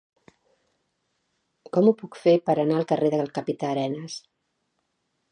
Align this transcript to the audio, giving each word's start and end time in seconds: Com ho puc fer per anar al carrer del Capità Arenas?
Com 1.75 1.89
ho 1.89 1.93
puc 1.99 2.17
fer 2.21 2.33
per 2.47 2.55
anar 2.63 2.79
al 2.79 2.87
carrer 2.91 3.11
del 3.17 3.29
Capità 3.35 3.69
Arenas? 3.75 4.17